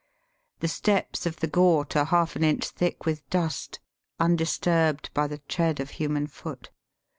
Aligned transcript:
The 0.61 0.67
steps 0.67 1.27
of 1.27 1.41
the 1.41 1.47
ghat 1.47 1.95
are 1.95 2.05
half 2.05 2.35
an 2.35 2.43
inch 2.43 2.67
thick 2.67 3.05
with 3.05 3.29
dust, 3.29 3.79
undisturbed 4.19 5.11
by 5.13 5.27
the 5.27 5.37
tread 5.47 5.79
of 5.79 5.91
human 5.91 6.25
foot. 6.25 6.71